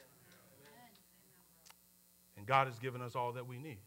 [2.36, 3.78] And God has given us all that we need.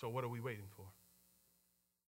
[0.00, 0.79] So, what are we waiting for?